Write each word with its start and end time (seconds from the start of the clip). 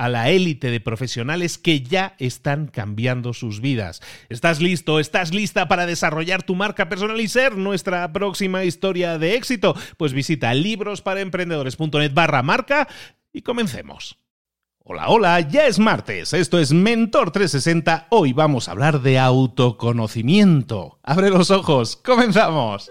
a 0.00 0.08
la 0.08 0.30
élite 0.30 0.70
de 0.70 0.80
profesionales 0.80 1.58
que 1.58 1.82
ya 1.82 2.14
están 2.18 2.68
cambiando 2.68 3.34
sus 3.34 3.60
vidas. 3.60 4.00
¿Estás 4.30 4.58
listo? 4.62 4.98
¿Estás 4.98 5.34
lista 5.34 5.68
para 5.68 5.84
desarrollar 5.84 6.42
tu 6.42 6.54
marca 6.54 6.88
personal 6.88 7.20
y 7.20 7.28
ser 7.28 7.58
nuestra 7.58 8.10
próxima 8.10 8.64
historia 8.64 9.18
de 9.18 9.34
éxito? 9.34 9.76
Pues 9.98 10.14
visita 10.14 10.54
librosparaemprendedores.net 10.54 12.14
barra 12.14 12.42
marca 12.42 12.88
y 13.30 13.42
comencemos. 13.42 14.16
Hola, 14.82 15.10
hola, 15.10 15.40
ya 15.40 15.66
es 15.66 15.78
martes, 15.78 16.32
esto 16.32 16.58
es 16.58 16.72
Mentor 16.72 17.30
360, 17.30 18.06
hoy 18.08 18.32
vamos 18.32 18.68
a 18.68 18.72
hablar 18.72 19.02
de 19.02 19.18
autoconocimiento. 19.18 20.98
Abre 21.02 21.28
los 21.28 21.50
ojos, 21.50 21.96
comenzamos. 21.96 22.90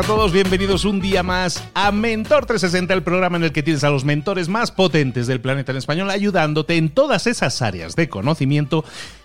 A 0.00 0.02
todos, 0.02 0.32
bienvenidos 0.32 0.86
un 0.86 0.98
día 0.98 1.22
más 1.22 1.62
a 1.74 1.92
Mentor 1.92 2.46
360, 2.46 2.94
el 2.94 3.02
programa 3.02 3.36
en 3.36 3.44
el 3.44 3.52
que 3.52 3.62
tienes 3.62 3.84
a 3.84 3.90
los 3.90 4.06
mentores 4.06 4.48
más 4.48 4.70
potentes 4.70 5.26
del 5.26 5.42
planeta 5.42 5.72
en 5.72 5.78
español 5.78 6.08
ayudándote 6.08 6.78
en 6.78 6.88
todas 6.88 7.26
esas 7.26 7.60
áreas 7.60 7.96
de 7.96 8.08
conocimiento 8.08 8.82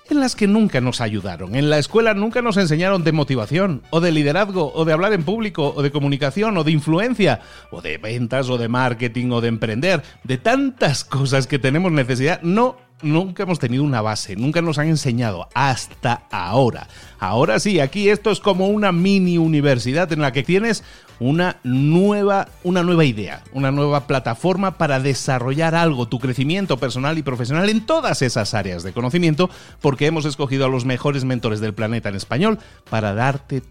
en 0.10 0.20
las 0.20 0.36
que 0.36 0.48
nunca 0.48 0.82
nos 0.82 1.00
ayudaron. 1.00 1.56
En 1.56 1.70
la 1.70 1.78
escuela 1.78 2.14
nunca 2.14 2.42
nos 2.42 2.58
enseñaron 2.58 3.06
de 3.06 3.14
motivación, 3.14 3.84
o 3.90 4.02
de 4.02 4.12
liderazgo, 4.12 4.74
o 4.74 4.84
de 4.84 4.92
hablar 4.92 5.14
en 5.14 5.24
público, 5.24 5.74
o 5.74 5.82
de 5.82 5.92
comunicación, 5.92 6.58
o 6.58 6.66
de 6.66 6.72
influencia, 6.72 7.40
o 7.72 7.82
de 7.82 7.98
ventas, 7.98 8.50
o 8.50 8.58
de 8.58 8.68
marketing, 8.68 9.32
o 9.32 9.40
de 9.40 9.48
emprender. 9.48 10.04
De 10.24 10.38
tantas 10.38 11.06
cosas 11.06 11.48
que 11.48 11.58
tenemos 11.58 11.94
necesidad, 11.94 12.42
no 12.42 12.76
nunca 13.02 13.44
hemos 13.44 13.60
tenido 13.60 13.84
una 13.84 14.02
base, 14.02 14.36
nunca 14.36 14.62
nos 14.62 14.78
han 14.78 14.88
enseñado 14.88 15.48
hasta 15.54 16.24
ahora. 16.32 16.88
Ahora 17.20 17.60
sí, 17.60 17.80
aquí 17.80 18.10
esto 18.10 18.32
es 18.32 18.40
como 18.40 18.68
una 18.68 18.92
mini 18.92 19.38
universidad 19.38 20.12
en 20.12 20.22
la 20.22 20.32
que 20.32 20.44
tienes 20.44 20.84
una 21.20 21.58
nueva, 21.64 22.50
una 22.64 22.84
nueva 22.84 23.06
idea, 23.06 23.44
una 23.54 23.72
nueva 23.72 24.08
plataforma 24.08 24.78
para 24.78 25.00
desarrollar 25.00 25.76
algo, 25.76 26.08
tu 26.08 26.20
crecimiento 26.20 26.78
personal 26.78 27.18
y 27.18 27.24
profesional 27.24 27.70
en 27.70 27.86
todas 27.86 28.22
esas 28.22 28.54
áreas 28.54 28.84
de 28.84 28.92
conocimiento, 28.92 29.50
porque 29.82 30.08
hemos 30.08 30.26
escogido 30.26 30.66
a 30.66 30.70
los 30.70 30.86
mejores 30.86 31.24
mentores 31.24 31.60
del 31.60 31.74
planeta 31.74 32.10
en 32.10 32.16
español 32.16 32.60
para 32.90 33.14
darte 33.14 33.62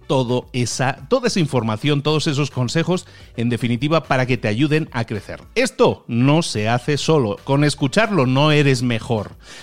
esa, 0.53 1.07
toda 1.09 1.29
esa 1.29 1.41
información, 1.41 2.03
todos 2.03 2.27
esos 2.27 2.51
consejos, 2.51 3.07
en 3.37 3.49
definitiva, 3.49 4.05
para 4.05 4.27
que 4.27 4.39
te 4.39 4.49
ayuden 4.49 4.89
a 4.93 5.05
crecer. 5.05 5.43
Esto 5.55 6.05
no 6.09 6.43
se 6.43 6.69
hace 6.69 6.97
solo. 6.97 7.37
Con 7.45 7.65
escucharlo 7.65 8.27
no 8.27 8.53
eres 8.53 8.83
mejor. 8.83 9.14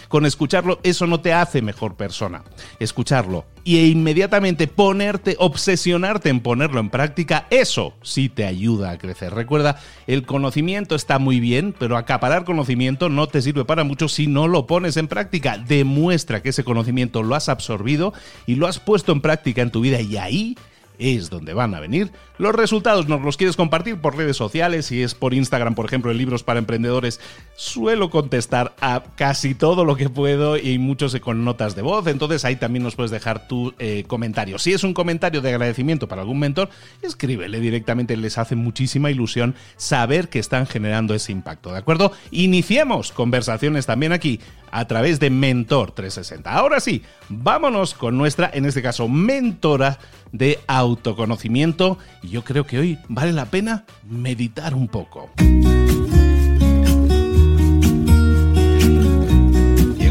Con 0.07 0.25
escucharlo 0.25 0.79
eso 0.83 1.07
no 1.07 1.21
te 1.21 1.33
hace 1.33 1.61
mejor 1.61 1.95
persona. 1.95 2.43
Escucharlo 2.79 3.45
y 3.63 3.79
inmediatamente 3.79 4.67
ponerte, 4.67 5.35
obsesionarte 5.39 6.29
en 6.29 6.39
ponerlo 6.39 6.79
en 6.79 6.89
práctica, 6.89 7.47
eso 7.49 7.93
sí 8.01 8.29
te 8.29 8.45
ayuda 8.45 8.91
a 8.91 8.97
crecer. 8.97 9.33
Recuerda, 9.33 9.79
el 10.07 10.25
conocimiento 10.25 10.95
está 10.95 11.19
muy 11.19 11.39
bien, 11.39 11.75
pero 11.77 11.97
acaparar 11.97 12.43
conocimiento 12.43 13.09
no 13.09 13.27
te 13.27 13.41
sirve 13.41 13.65
para 13.65 13.83
mucho 13.83 14.07
si 14.07 14.27
no 14.27 14.47
lo 14.47 14.65
pones 14.65 14.97
en 14.97 15.07
práctica. 15.07 15.57
Demuestra 15.57 16.41
que 16.41 16.49
ese 16.49 16.63
conocimiento 16.63 17.23
lo 17.23 17.35
has 17.35 17.49
absorbido 17.49 18.13
y 18.45 18.55
lo 18.55 18.67
has 18.67 18.79
puesto 18.79 19.11
en 19.11 19.21
práctica 19.21 19.61
en 19.61 19.71
tu 19.71 19.81
vida 19.81 20.01
y 20.01 20.17
ahí 20.17 20.57
es 21.01 21.29
donde 21.29 21.53
van 21.53 21.73
a 21.73 21.79
venir 21.79 22.11
los 22.37 22.55
resultados. 22.55 23.07
Nos 23.07 23.21
los 23.21 23.37
quieres 23.37 23.55
compartir 23.55 23.97
por 23.97 24.15
redes 24.15 24.37
sociales, 24.37 24.85
si 24.85 25.01
es 25.01 25.15
por 25.15 25.33
Instagram, 25.33 25.75
por 25.75 25.85
ejemplo, 25.85 26.11
en 26.11 26.17
Libros 26.17 26.43
para 26.43 26.59
Emprendedores, 26.59 27.19
suelo 27.55 28.09
contestar 28.09 28.73
a 28.81 29.03
casi 29.15 29.55
todo 29.55 29.83
lo 29.83 29.95
que 29.95 30.09
puedo 30.09 30.57
y 30.57 30.77
muchos 30.77 31.15
con 31.19 31.43
notas 31.43 31.75
de 31.75 31.81
voz, 31.81 32.07
entonces 32.07 32.45
ahí 32.45 32.55
también 32.55 32.83
nos 32.83 32.95
puedes 32.95 33.11
dejar 33.11 33.47
tu 33.47 33.73
eh, 33.79 34.05
comentario. 34.07 34.59
Si 34.59 34.71
es 34.73 34.83
un 34.83 34.93
comentario 34.93 35.41
de 35.41 35.49
agradecimiento 35.49 36.07
para 36.07 36.21
algún 36.21 36.39
mentor, 36.39 36.69
escríbele 37.01 37.59
directamente, 37.59 38.15
les 38.15 38.37
hace 38.37 38.55
muchísima 38.55 39.11
ilusión 39.11 39.55
saber 39.75 40.29
que 40.29 40.39
están 40.39 40.67
generando 40.67 41.13
ese 41.13 41.31
impacto, 41.31 41.71
¿de 41.71 41.79
acuerdo? 41.79 42.11
Iniciemos 42.31 43.11
conversaciones 43.11 43.85
también 43.85 44.13
aquí 44.13 44.39
a 44.71 44.85
través 44.85 45.19
de 45.19 45.29
Mentor 45.29 45.91
360. 45.91 46.51
Ahora 46.51 46.79
sí, 46.79 47.03
vámonos 47.29 47.93
con 47.93 48.17
nuestra, 48.17 48.49
en 48.53 48.65
este 48.65 48.81
caso, 48.81 49.07
mentora 49.07 49.99
de 50.31 50.59
autoconocimiento. 50.67 51.97
Y 52.21 52.29
yo 52.29 52.43
creo 52.43 52.65
que 52.65 52.79
hoy 52.79 52.99
vale 53.07 53.33
la 53.33 53.45
pena 53.45 53.85
meditar 54.03 54.73
un 54.73 54.87
poco. 54.87 55.29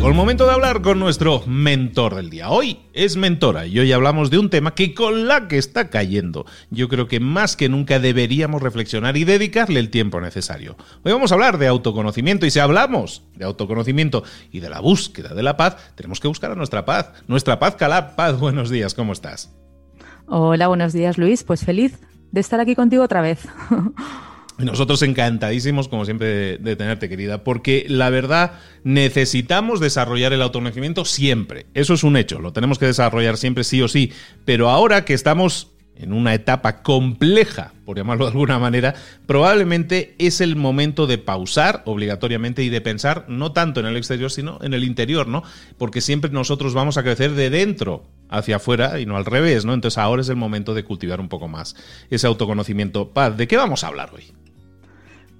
Llegó 0.01 0.09
el 0.09 0.17
momento 0.17 0.47
de 0.47 0.53
hablar 0.53 0.81
con 0.81 0.99
nuestro 0.99 1.43
mentor 1.47 2.15
del 2.15 2.31
día. 2.31 2.49
Hoy 2.49 2.79
es 2.95 3.19
mentora 3.19 3.67
y 3.67 3.79
hoy 3.81 3.93
hablamos 3.93 4.31
de 4.31 4.39
un 4.39 4.49
tema 4.49 4.75
que 4.75 4.95
con 4.95 5.29
la 5.29 5.47
que 5.47 5.59
está 5.59 5.91
cayendo, 5.91 6.47
yo 6.71 6.89
creo 6.89 7.07
que 7.07 7.21
más 7.21 7.55
que 7.55 7.69
nunca 7.69 7.99
deberíamos 7.99 8.63
reflexionar 8.63 9.19
y 9.19 9.25
dedicarle 9.25 9.79
el 9.79 9.91
tiempo 9.91 10.19
necesario. 10.23 10.79
Hoy 11.05 11.13
vamos 11.13 11.33
a 11.33 11.35
hablar 11.35 11.59
de 11.59 11.67
autoconocimiento 11.67 12.47
y 12.47 12.51
si 12.51 12.61
hablamos 12.61 13.25
de 13.35 13.45
autoconocimiento 13.45 14.25
y 14.51 14.61
de 14.61 14.71
la 14.71 14.81
búsqueda 14.81 15.35
de 15.35 15.43
la 15.43 15.59
paz, 15.59 15.77
tenemos 15.97 16.19
que 16.19 16.29
buscar 16.29 16.51
a 16.51 16.55
nuestra 16.55 16.87
paz. 16.87 17.13
Nuestra 17.27 17.59
paz, 17.59 17.75
Calab. 17.75 18.17
Paz, 18.17 18.41
buenos 18.41 18.71
días, 18.71 18.95
¿cómo 18.95 19.13
estás? 19.13 19.53
Hola, 20.33 20.69
buenos 20.69 20.93
días 20.93 21.19
Luis. 21.19 21.43
Pues 21.43 21.65
feliz 21.65 21.99
de 22.31 22.41
estar 22.41 22.61
aquí 22.61 22.77
contigo 22.77 23.03
otra 23.03 23.21
vez. 23.21 23.49
Nosotros 24.59 25.03
encantadísimos, 25.03 25.89
como 25.89 26.05
siempre, 26.05 26.57
de, 26.59 26.77
tenerte, 26.77 27.09
querida, 27.09 27.43
porque 27.43 27.85
la 27.89 28.11
verdad 28.11 28.53
necesitamos 28.85 29.81
desarrollar 29.81 30.33
el 30.33 30.43
autoconocimiento 30.43 31.05
siempre. 31.05 31.67
Eso 31.75 31.95
es 31.95 32.05
un 32.05 32.17
hecho, 32.17 32.39
lo 32.39 32.53
tenemos 32.53 32.79
que 32.79 32.87
desarrollar 32.87 33.39
siempre 33.39 33.65
sí 33.65 33.83
o 33.83 33.89
sí. 33.89 34.13
Pero 34.45 34.69
ahora 34.69 35.05
que 35.05 35.15
estamos 35.15 35.73
en 36.01 36.13
una 36.13 36.35
etapa 36.35 36.83
compleja, 36.83 37.73
por 37.85 37.97
llamarlo 37.97 38.25
de 38.25 38.33
alguna 38.33 38.59
manera, 38.59 38.95
probablemente 39.27 40.15
es 40.19 40.41
el 40.41 40.57
momento 40.57 41.07
de 41.07 41.19
pausar 41.19 41.83
obligatoriamente 41.85 42.63
y 42.63 42.71
de 42.71 42.81
pensar 42.81 43.27
no 43.29 43.53
tanto 43.53 43.81
en 43.81 43.87
el 43.87 43.97
exterior, 43.97 44.31
sino 44.31 44.59
en 44.63 44.73
el 44.73 44.85
interior, 44.85 45.29
¿no? 45.29 45.43
Porque 45.77 46.01
siempre 46.01 46.31
nosotros 46.31 46.73
vamos 46.73 46.97
a 46.97 47.03
crecer 47.03 47.33
de 47.33 47.51
dentro 47.51 48.05
hacia 48.31 48.57
afuera 48.57 48.99
y 48.99 49.07
no 49.07 49.17
al 49.17 49.27
revés, 49.27 49.65
¿no? 49.65 49.75
Entonces 49.75 49.99
ahora 49.99 50.23
es 50.23 50.29
el 50.29 50.37
momento 50.37 50.73
de 50.73 50.85
cultivar 50.85 51.21
un 51.21 51.29
poco 51.29 51.49
más 51.49 51.77
ese 52.09 52.27
autoconocimiento. 52.27 53.11
Paz, 53.11 53.37
¿de 53.37 53.47
qué 53.47 53.57
vamos 53.57 53.85
a 53.85 53.89
hablar 53.89 54.11
hoy? 54.15 54.33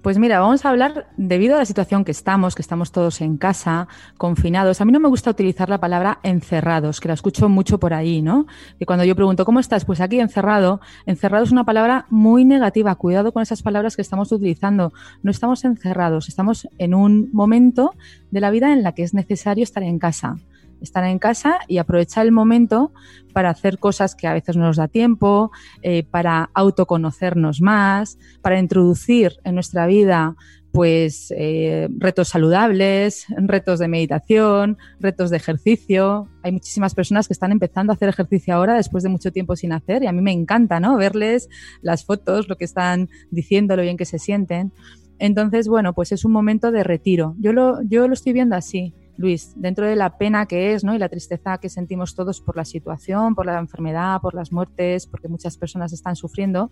Pues 0.03 0.19
mira, 0.19 0.41
vamos 0.41 0.65
a 0.65 0.71
hablar, 0.71 1.09
debido 1.19 1.57
a 1.57 1.59
la 1.59 1.67
situación 1.67 2.07
que 2.07 2.11
estamos, 2.11 2.55
que 2.55 2.63
estamos 2.63 2.91
todos 2.91 3.21
en 3.21 3.37
casa, 3.37 3.87
confinados, 4.17 4.81
a 4.81 4.87
mí 4.87 4.93
no 4.93 5.01
me 5.01 5.09
gusta 5.09 5.29
utilizar 5.29 5.69
la 5.69 5.79
palabra 5.79 6.21
encerrados, 6.23 7.01
que 7.01 7.09
la 7.09 7.13
escucho 7.15 7.51
mucho 7.51 7.79
por 7.79 7.93
ahí, 7.93 8.23
¿no? 8.23 8.47
Que 8.79 8.87
cuando 8.87 9.05
yo 9.05 9.15
pregunto, 9.15 9.45
¿cómo 9.45 9.61
estás? 9.61 9.85
Pues 9.85 10.01
aquí 10.01 10.19
encerrado. 10.19 10.81
Encerrado 11.05 11.45
es 11.45 11.53
una 11.53 11.65
palabra 11.65 12.07
muy 12.09 12.47
negativa. 12.47 12.95
Cuidado 12.95 13.33
con 13.33 13.43
esas 13.43 13.61
palabras 13.63 13.95
que 13.95 14.01
estamos 14.01 14.33
utilizando. 14.33 14.95
No 15.23 15.31
estamos 15.31 15.67
encerrados, 15.67 16.29
estamos 16.29 16.67
en 16.79 16.95
un 16.95 17.29
momento 17.35 17.93
de 18.31 18.41
la 18.41 18.51
vida 18.51 18.73
en 18.73 18.83
la 18.83 18.93
que 18.93 19.03
es 19.03 19.13
necesario 19.13 19.65
estar 19.65 19.83
en 19.83 19.99
casa 19.99 20.39
estar 20.81 21.05
en 21.05 21.19
casa 21.19 21.59
y 21.69 21.79
aprovechar 21.79 22.27
el 22.27 22.33
momento 22.33 22.93
para 23.33 23.51
hacer 23.51 23.79
cosas 23.79 24.15
que 24.15 24.27
a 24.27 24.33
veces 24.33 24.57
no 24.57 24.65
nos 24.65 24.77
da 24.77 24.89
tiempo, 24.89 25.51
eh, 25.83 26.03
para 26.03 26.51
autoconocernos 26.55 27.61
más, 27.61 28.19
para 28.43 28.59
introducir 28.59 29.39
en 29.45 29.55
nuestra 29.55 29.87
vida 29.87 30.37
pues 30.73 31.33
eh, 31.37 31.89
retos 31.99 32.29
saludables, 32.29 33.27
retos 33.37 33.79
de 33.79 33.89
meditación, 33.89 34.79
retos 35.01 35.31
de 35.31 35.37
ejercicio. 35.37 36.29
Hay 36.43 36.53
muchísimas 36.53 36.95
personas 36.95 37.27
que 37.27 37.33
están 37.33 37.53
empezando 37.53 37.93
a 37.93 37.97
hacer 37.97 38.09
ejercicio 38.09 38.55
ahora 38.55 38.75
después 38.75 39.03
de 39.03 39.09
mucho 39.09 39.33
tiempo 39.33 39.57
sin 39.57 39.73
hacer 39.73 40.03
y 40.03 40.07
a 40.07 40.13
mí 40.13 40.23
me 40.23 40.33
encanta, 40.33 40.79
¿no? 40.79 40.97
Verles 40.97 41.49
las 41.83 42.05
fotos, 42.05 42.49
lo 42.49 42.57
que 42.57 42.65
están 42.65 43.09
diciendo, 43.31 43.75
lo 43.77 43.83
bien 43.83 43.97
que 43.97 44.05
se 44.05 44.19
sienten. 44.19 44.73
Entonces, 45.19 45.69
bueno, 45.69 45.93
pues 45.93 46.13
es 46.13 46.25
un 46.25 46.33
momento 46.33 46.71
de 46.71 46.83
retiro. 46.83 47.35
Yo 47.39 47.53
lo, 47.53 47.83
yo 47.83 48.07
lo 48.07 48.15
estoy 48.15 48.33
viendo 48.33 48.57
así. 48.57 48.95
Luis, 49.21 49.53
dentro 49.55 49.87
de 49.87 49.97
la 49.97 50.17
pena 50.17 50.47
que 50.47 50.73
es 50.73 50.83
¿no? 50.83 50.95
y 50.95 50.99
la 50.99 51.11
tristeza 51.11 51.59
que 51.59 51.69
sentimos 51.69 52.15
todos 52.15 52.41
por 52.41 52.57
la 52.57 52.65
situación, 52.65 53.35
por 53.35 53.45
la 53.45 53.59
enfermedad, 53.59 54.19
por 54.23 54.35
las 54.35 54.51
muertes, 54.51 55.07
porque 55.07 55.29
muchas 55.29 55.59
personas 55.59 55.93
están 55.93 56.17
sufriendo, 56.17 56.71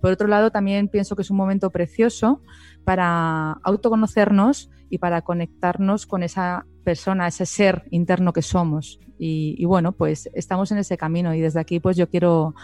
por 0.00 0.10
otro 0.10 0.26
lado 0.26 0.50
también 0.50 0.88
pienso 0.88 1.14
que 1.14 1.20
es 1.20 1.30
un 1.30 1.36
momento 1.36 1.68
precioso 1.68 2.40
para 2.84 3.52
autoconocernos 3.62 4.70
y 4.88 4.96
para 4.96 5.20
conectarnos 5.20 6.06
con 6.06 6.22
esa 6.22 6.64
persona, 6.84 7.28
ese 7.28 7.44
ser 7.44 7.84
interno 7.90 8.32
que 8.32 8.40
somos. 8.40 8.98
Y, 9.18 9.62
bueno, 9.66 9.92
pues 9.92 10.30
estamos 10.32 10.72
en 10.72 10.78
ese 10.78 10.96
camino 10.96 11.34
y 11.34 11.40
desde 11.42 11.60
aquí 11.60 11.80
pues 11.80 11.98
yo 11.98 12.08
quiero 12.08 12.54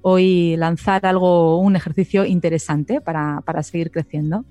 hoy 0.00 0.56
lanzar 0.56 1.04
algo, 1.04 1.60
un 1.60 1.76
ejercicio 1.76 2.24
interesante 2.24 3.02
para, 3.02 3.42
para 3.44 3.62
seguir 3.62 3.90
creciendo 3.90 4.46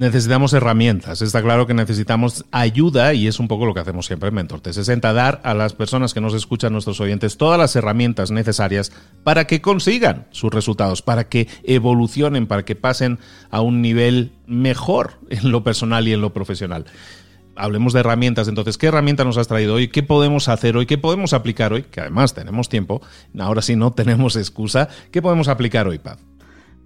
necesitamos 0.00 0.54
herramientas. 0.54 1.20
Está 1.20 1.42
claro 1.42 1.66
que 1.66 1.74
necesitamos 1.74 2.46
ayuda 2.52 3.12
y 3.12 3.26
es 3.26 3.38
un 3.38 3.48
poco 3.48 3.66
lo 3.66 3.74
que 3.74 3.80
hacemos 3.80 4.06
siempre 4.06 4.30
en 4.30 4.34
Mentor 4.34 4.62
T60, 4.62 5.12
dar 5.12 5.42
a 5.44 5.52
las 5.52 5.74
personas 5.74 6.14
que 6.14 6.22
nos 6.22 6.32
escuchan, 6.32 6.72
nuestros 6.72 7.00
oyentes, 7.00 7.36
todas 7.36 7.58
las 7.58 7.76
herramientas 7.76 8.30
necesarias 8.30 8.92
para 9.24 9.46
que 9.46 9.60
consigan 9.60 10.26
sus 10.30 10.50
resultados, 10.54 11.02
para 11.02 11.28
que 11.28 11.48
evolucionen, 11.64 12.46
para 12.46 12.64
que 12.64 12.76
pasen 12.76 13.18
a 13.50 13.60
un 13.60 13.82
nivel 13.82 14.32
mejor 14.46 15.20
en 15.28 15.52
lo 15.52 15.62
personal 15.62 16.08
y 16.08 16.14
en 16.14 16.22
lo 16.22 16.32
profesional. 16.32 16.86
Hablemos 17.54 17.92
de 17.92 18.00
herramientas, 18.00 18.48
entonces, 18.48 18.78
¿qué 18.78 18.86
herramienta 18.86 19.24
nos 19.24 19.36
has 19.36 19.48
traído 19.48 19.74
hoy? 19.74 19.88
¿Qué 19.88 20.02
podemos 20.02 20.48
hacer 20.48 20.78
hoy? 20.78 20.86
¿Qué 20.86 20.96
podemos 20.96 21.34
aplicar 21.34 21.74
hoy? 21.74 21.82
Que 21.82 22.00
además 22.00 22.32
tenemos 22.32 22.70
tiempo, 22.70 23.02
ahora 23.38 23.60
sí 23.60 23.76
no 23.76 23.92
tenemos 23.92 24.36
excusa. 24.36 24.88
¿Qué 25.10 25.20
podemos 25.20 25.48
aplicar 25.48 25.86
hoy, 25.86 25.98
Paz? 25.98 26.16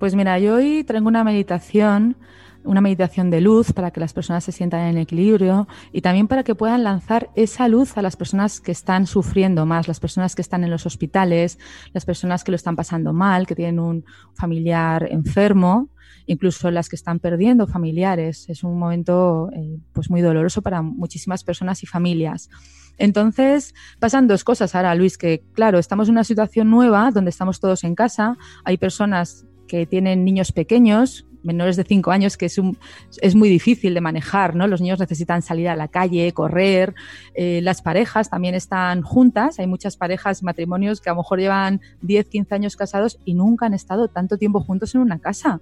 Pues 0.00 0.16
mira, 0.16 0.36
yo 0.40 0.56
hoy 0.56 0.82
traigo 0.82 1.06
una 1.06 1.22
meditación 1.22 2.16
una 2.64 2.80
meditación 2.80 3.30
de 3.30 3.40
luz 3.40 3.72
para 3.72 3.90
que 3.90 4.00
las 4.00 4.12
personas 4.12 4.44
se 4.44 4.52
sientan 4.52 4.80
en 4.86 4.98
equilibrio 4.98 5.68
y 5.92 6.00
también 6.00 6.28
para 6.28 6.42
que 6.42 6.54
puedan 6.54 6.82
lanzar 6.82 7.30
esa 7.34 7.68
luz 7.68 7.96
a 7.96 8.02
las 8.02 8.16
personas 8.16 8.60
que 8.60 8.72
están 8.72 9.06
sufriendo 9.06 9.66
más, 9.66 9.86
las 9.86 10.00
personas 10.00 10.34
que 10.34 10.42
están 10.42 10.64
en 10.64 10.70
los 10.70 10.86
hospitales, 10.86 11.58
las 11.92 12.04
personas 12.04 12.44
que 12.44 12.52
lo 12.52 12.56
están 12.56 12.76
pasando 12.76 13.12
mal, 13.12 13.46
que 13.46 13.54
tienen 13.54 13.78
un 13.78 14.04
familiar 14.34 15.06
enfermo, 15.10 15.90
incluso 16.26 16.70
las 16.70 16.88
que 16.88 16.96
están 16.96 17.20
perdiendo 17.20 17.66
familiares. 17.66 18.48
Es 18.48 18.64
un 18.64 18.78
momento 18.78 19.50
eh, 19.54 19.78
pues 19.92 20.10
muy 20.10 20.22
doloroso 20.22 20.62
para 20.62 20.82
muchísimas 20.82 21.44
personas 21.44 21.82
y 21.82 21.86
familias. 21.86 22.48
Entonces, 22.96 23.74
pasan 23.98 24.28
dos 24.28 24.44
cosas 24.44 24.74
ahora, 24.74 24.94
Luis, 24.94 25.18
que 25.18 25.42
claro, 25.52 25.78
estamos 25.78 26.08
en 26.08 26.12
una 26.12 26.24
situación 26.24 26.70
nueva 26.70 27.10
donde 27.10 27.30
estamos 27.30 27.60
todos 27.60 27.84
en 27.84 27.94
casa, 27.94 28.36
hay 28.64 28.78
personas 28.78 29.46
que 29.66 29.86
tienen 29.86 30.24
niños 30.24 30.52
pequeños 30.52 31.26
menores 31.44 31.76
de 31.76 31.84
5 31.84 32.10
años 32.10 32.36
que 32.36 32.46
es, 32.46 33.34
muy 33.34 33.48
difícil 33.48 33.94
de 33.94 34.00
manejar, 34.00 34.56
¿no? 34.56 34.66
Los 34.66 34.80
niños 34.80 34.98
necesitan 34.98 35.42
salir 35.42 35.68
a 35.68 35.76
la 35.76 35.88
calle, 35.88 36.32
correr, 36.32 36.94
eh, 37.34 37.60
las 37.62 37.82
parejas 37.82 38.30
también 38.30 38.54
están 38.54 39.02
juntas, 39.02 39.58
hay 39.58 39.66
muchas 39.66 39.96
parejas, 39.96 40.42
matrimonios 40.42 41.00
que 41.00 41.10
a 41.10 41.12
lo 41.12 41.18
mejor 41.18 41.38
llevan 41.38 41.80
10, 42.02 42.26
15 42.28 42.54
años 42.54 42.76
casados 42.76 43.18
y 43.24 43.34
nunca 43.34 43.66
han 43.66 43.74
estado 43.74 44.08
tanto 44.08 44.38
tiempo 44.38 44.60
juntos 44.60 44.94
en 44.94 45.02
una 45.02 45.18
casa. 45.18 45.60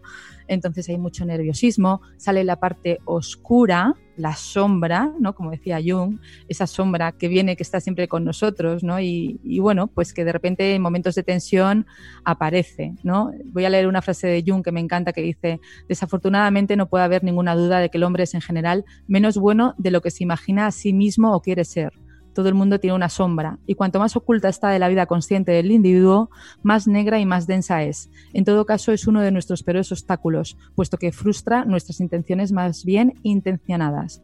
Entonces 0.48 0.88
hay 0.88 0.98
mucho 0.98 1.24
nerviosismo, 1.24 2.02
sale 2.16 2.44
la 2.44 2.56
parte 2.56 2.98
oscura, 3.04 3.94
la 4.16 4.34
sombra, 4.36 5.10
¿no? 5.18 5.34
Como 5.34 5.50
decía 5.50 5.80
Jung, 5.84 6.18
esa 6.48 6.66
sombra 6.66 7.12
que 7.12 7.28
viene, 7.28 7.56
que 7.56 7.62
está 7.62 7.80
siempre 7.80 8.08
con 8.08 8.24
nosotros, 8.24 8.82
¿no? 8.84 9.00
Y, 9.00 9.38
bueno, 9.60 9.86
pues 9.86 10.12
que 10.12 10.24
de 10.24 10.32
repente 10.32 10.74
en 10.74 10.82
momentos 10.82 11.14
de 11.14 11.22
tensión 11.22 11.86
aparece, 12.24 12.94
¿no? 13.02 13.32
Voy 13.46 13.64
a 13.64 13.70
leer 13.70 13.86
una 13.86 14.02
frase 14.02 14.26
de 14.26 14.44
Jung 14.46 14.62
que 14.62 14.72
me 14.72 14.80
encanta 14.80 15.12
que 15.12 15.22
dice, 15.22 15.60
desafortunadamente 15.88 16.76
no 16.76 16.88
puede 16.88 17.04
haber 17.04 17.24
ninguna 17.24 17.54
duda 17.54 17.78
de 17.78 17.90
que 17.90 17.98
el 17.98 18.04
hombre 18.04 18.24
es 18.24 18.34
en 18.34 18.40
general 18.40 18.84
menos 19.06 19.36
bueno 19.36 19.74
de 19.78 19.90
lo 19.90 20.00
que 20.00 20.10
se 20.10 20.24
imagina 20.24 20.66
a 20.66 20.72
sí 20.72 20.92
mismo 20.92 21.34
o 21.34 21.40
quiere 21.40 21.64
ser 21.64 21.92
todo 22.32 22.48
el 22.48 22.54
mundo 22.54 22.80
tiene 22.80 22.96
una 22.96 23.08
sombra, 23.08 23.58
y 23.66 23.74
cuanto 23.74 23.98
más 23.98 24.16
oculta 24.16 24.48
está 24.48 24.70
de 24.70 24.78
la 24.78 24.88
vida 24.88 25.06
consciente 25.06 25.52
del 25.52 25.70
individuo, 25.70 26.30
más 26.62 26.86
negra 26.86 27.18
y 27.18 27.26
más 27.26 27.46
densa 27.46 27.82
es. 27.82 28.10
En 28.32 28.44
todo 28.44 28.66
caso, 28.66 28.92
es 28.92 29.06
uno 29.06 29.20
de 29.20 29.30
nuestros 29.30 29.62
peores 29.62 29.92
obstáculos, 29.92 30.56
puesto 30.74 30.96
que 30.96 31.12
frustra 31.12 31.64
nuestras 31.64 32.00
intenciones 32.00 32.52
más 32.52 32.84
bien 32.84 33.14
intencionadas. 33.22 34.22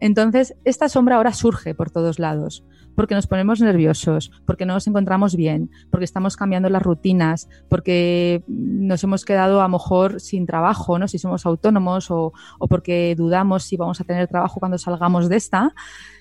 Entonces, 0.00 0.54
esta 0.64 0.88
sombra 0.88 1.16
ahora 1.16 1.32
surge 1.32 1.74
por 1.74 1.90
todos 1.90 2.18
lados, 2.18 2.64
porque 2.96 3.14
nos 3.14 3.28
ponemos 3.28 3.60
nerviosos, 3.60 4.32
porque 4.44 4.66
no 4.66 4.74
nos 4.74 4.86
encontramos 4.88 5.36
bien, 5.36 5.70
porque 5.90 6.04
estamos 6.04 6.36
cambiando 6.36 6.68
las 6.68 6.82
rutinas, 6.82 7.48
porque 7.68 8.42
nos 8.48 9.04
hemos 9.04 9.24
quedado 9.24 9.60
a 9.60 9.64
lo 9.64 9.68
mejor 9.68 10.20
sin 10.20 10.46
trabajo, 10.46 10.98
¿no? 10.98 11.06
si 11.06 11.18
somos 11.18 11.46
autónomos 11.46 12.10
o, 12.10 12.32
o 12.58 12.66
porque 12.66 13.14
dudamos 13.16 13.62
si 13.64 13.76
vamos 13.76 14.00
a 14.00 14.04
tener 14.04 14.26
trabajo 14.26 14.58
cuando 14.58 14.78
salgamos 14.78 15.28
de 15.28 15.36
esta. 15.36 15.74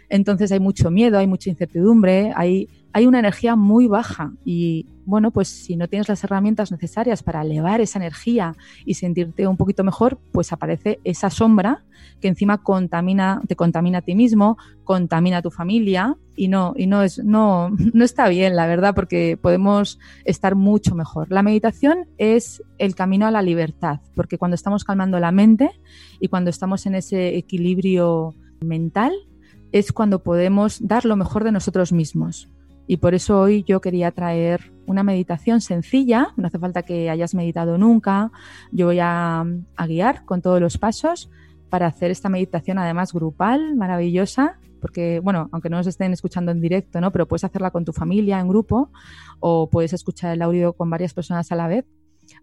Entonces 0.09 0.51
hay 0.51 0.59
mucho 0.59 0.91
miedo, 0.91 1.17
hay 1.17 1.25
mucha 1.25 1.49
incertidumbre, 1.49 2.31
hay, 2.35 2.69
hay 2.95 3.07
una 3.07 3.19
energía 3.19 3.57
muy 3.57 3.87
baja 3.87 4.31
y 4.45 4.87
bueno, 5.05 5.31
pues 5.31 5.49
si 5.49 5.75
no 5.75 5.89
tienes 5.89 6.07
las 6.07 6.23
herramientas 6.23 6.71
necesarias 6.71 7.23
para 7.23 7.41
elevar 7.41 7.81
esa 7.81 7.99
energía 7.99 8.55
y 8.85 8.93
sentirte 8.93 9.45
un 9.47 9.57
poquito 9.57 9.83
mejor, 9.83 10.17
pues 10.31 10.53
aparece 10.53 11.01
esa 11.03 11.29
sombra 11.29 11.83
que 12.21 12.29
encima 12.29 12.63
contamina, 12.63 13.41
te 13.49 13.57
contamina 13.57 13.97
a 13.97 14.01
ti 14.01 14.15
mismo, 14.15 14.57
contamina 14.85 15.39
a 15.39 15.41
tu 15.41 15.51
familia 15.51 16.15
y 16.37 16.47
no, 16.47 16.73
y 16.77 16.87
no 16.87 17.03
es, 17.03 17.21
no, 17.21 17.69
no 17.93 18.05
está 18.05 18.29
bien, 18.29 18.55
la 18.55 18.65
verdad, 18.65 18.95
porque 18.95 19.37
podemos 19.41 19.99
estar 20.23 20.55
mucho 20.55 20.95
mejor. 20.95 21.29
La 21.29 21.43
meditación 21.43 22.07
es 22.17 22.63
el 22.77 22.95
camino 22.95 23.27
a 23.27 23.31
la 23.31 23.41
libertad, 23.41 23.99
porque 24.15 24.37
cuando 24.37 24.55
estamos 24.55 24.85
calmando 24.85 25.19
la 25.19 25.33
mente 25.33 25.69
y 26.21 26.29
cuando 26.29 26.49
estamos 26.49 26.85
en 26.85 26.95
ese 26.95 27.35
equilibrio 27.35 28.35
mental, 28.61 29.11
es 29.73 29.91
cuando 29.91 30.23
podemos 30.23 30.77
dar 30.79 31.03
lo 31.03 31.17
mejor 31.17 31.43
de 31.43 31.51
nosotros 31.51 31.91
mismos. 31.91 32.49
Y 32.87 32.97
por 32.97 33.15
eso 33.15 33.39
hoy 33.39 33.63
yo 33.63 33.81
quería 33.81 34.11
traer 34.11 34.71
una 34.85 35.03
meditación 35.03 35.61
sencilla, 35.61 36.33
no 36.37 36.47
hace 36.47 36.59
falta 36.59 36.83
que 36.83 37.09
hayas 37.09 37.33
meditado 37.33 37.77
nunca, 37.77 38.31
yo 38.71 38.87
voy 38.87 38.99
a, 39.01 39.45
guiar 39.87 40.25
con 40.25 40.41
todos 40.41 40.61
los 40.61 40.77
pasos 40.77 41.29
para 41.69 41.87
hacer 41.87 42.11
esta 42.11 42.29
meditación 42.29 42.77
además 42.77 43.11
grupal, 43.11 43.75
maravillosa, 43.75 44.59
porque 44.79 45.19
bueno, 45.19 45.49
aunque 45.51 45.69
no 45.69 45.77
nos 45.77 45.87
estén 45.87 46.13
escuchando 46.13 46.51
en 46.51 46.61
directo, 46.61 47.01
¿no? 47.01 47.11
Pero 47.11 47.27
puedes 47.27 47.43
hacerla 47.43 47.71
con 47.71 47.85
tu 47.85 47.91
familia 47.91 48.39
en 48.39 48.47
grupo 48.47 48.91
o 49.39 49.69
puedes 49.69 49.93
escuchar 49.93 50.33
el 50.33 50.41
audio 50.43 50.73
con 50.73 50.89
varias 50.89 51.13
personas 51.13 51.51
a 51.51 51.55
la 51.55 51.67
vez 51.67 51.85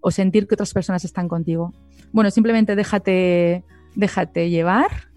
o 0.01 0.11
sentir 0.11 0.49
que 0.49 0.55
otras 0.55 0.73
personas 0.73 1.05
están 1.05 1.29
contigo. 1.29 1.73
Bueno, 2.13 2.31
simplemente 2.31 2.75
déjate 2.75 3.65
déjate 3.95 4.51
llevar 4.51 5.13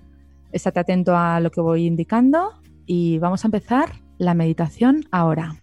Estate 0.56 0.80
atento 0.80 1.18
a 1.18 1.42
lo 1.42 1.52
que 1.52 1.60
voy 1.60 1.86
indicando 1.86 2.54
y 2.86 3.20
vamos 3.20 3.44
a 3.44 3.50
empezar 3.50 3.90
la 4.18 4.34
meditación 4.34 5.04
ahora. 5.12 5.56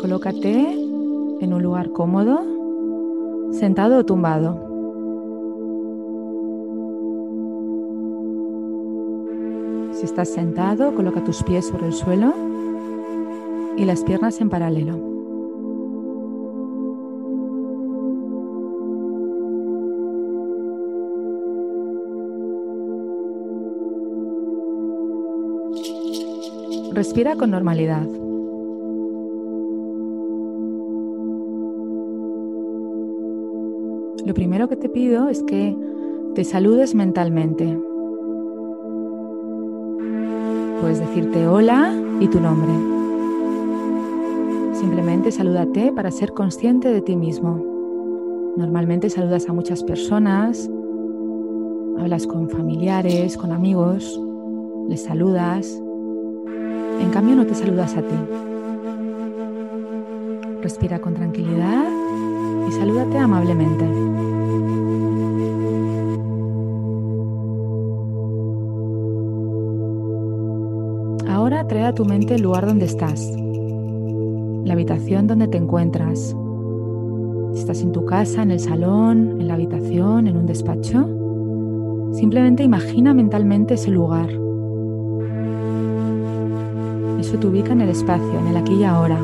Colócate 0.00 0.72
en 1.40 1.52
un 1.52 1.62
lugar 1.62 1.92
cómodo, 1.92 2.42
sentado 3.52 3.98
o 3.98 4.04
tumbado. 4.04 4.68
Si 9.92 10.06
estás 10.06 10.30
sentado, 10.30 10.94
coloca 10.94 11.22
tus 11.22 11.42
pies 11.42 11.66
sobre 11.66 11.88
el 11.88 11.92
suelo 11.92 12.32
y 13.76 13.84
las 13.84 14.02
piernas 14.02 14.40
en 14.40 14.48
paralelo. 14.48 15.19
Respira 27.00 27.34
con 27.34 27.50
normalidad. 27.50 28.06
Lo 34.26 34.34
primero 34.34 34.68
que 34.68 34.76
te 34.76 34.90
pido 34.90 35.30
es 35.30 35.42
que 35.44 35.74
te 36.34 36.44
saludes 36.44 36.94
mentalmente. 36.94 37.74
Puedes 40.82 41.00
decirte 41.00 41.48
hola 41.48 41.90
y 42.20 42.28
tu 42.28 42.38
nombre. 42.38 42.70
Simplemente 44.74 45.32
salúdate 45.32 45.92
para 45.92 46.10
ser 46.10 46.34
consciente 46.34 46.92
de 46.92 47.00
ti 47.00 47.16
mismo. 47.16 47.64
Normalmente 48.58 49.08
saludas 49.08 49.48
a 49.48 49.54
muchas 49.54 49.82
personas, 49.84 50.70
hablas 51.98 52.26
con 52.26 52.50
familiares, 52.50 53.38
con 53.38 53.52
amigos, 53.52 54.20
les 54.86 55.02
saludas, 55.02 55.82
en 57.00 57.10
cambio, 57.10 57.34
no 57.34 57.46
te 57.46 57.54
saludas 57.54 57.96
a 57.96 58.02
ti. 58.02 58.14
Respira 60.62 60.98
con 61.00 61.14
tranquilidad 61.14 61.84
y 62.68 62.72
salúdate 62.72 63.16
amablemente. 63.18 63.84
Ahora 71.28 71.66
trae 71.66 71.84
a 71.84 71.94
tu 71.94 72.04
mente 72.04 72.34
el 72.34 72.42
lugar 72.42 72.66
donde 72.66 72.84
estás, 72.84 73.20
la 74.64 74.74
habitación 74.74 75.26
donde 75.26 75.48
te 75.48 75.56
encuentras. 75.56 76.36
Si 77.54 77.60
estás 77.60 77.82
en 77.82 77.92
tu 77.92 78.04
casa, 78.04 78.42
en 78.42 78.50
el 78.50 78.60
salón, 78.60 79.40
en 79.40 79.48
la 79.48 79.54
habitación, 79.54 80.26
en 80.26 80.36
un 80.36 80.46
despacho, 80.46 81.08
simplemente 82.12 82.62
imagina 82.62 83.14
mentalmente 83.14 83.74
ese 83.74 83.90
lugar 83.90 84.30
eso 87.30 87.38
te 87.38 87.46
ubica 87.46 87.72
en 87.72 87.80
el 87.80 87.90
espacio, 87.90 88.40
en 88.40 88.48
el 88.48 88.56
aquí 88.56 88.74
y 88.74 88.82
ahora. 88.82 89.16